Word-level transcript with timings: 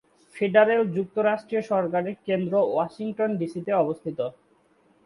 Federal 0.35 0.81
যুক্তরাষ্ট্রীয় 0.95 1.63
সরকারের 1.71 2.15
কেন্দ্র 2.27 2.53
ওয়াশিংটন 2.65 3.31
ডিসি-তে 3.39 3.71
অবস্থিত। 3.83 4.19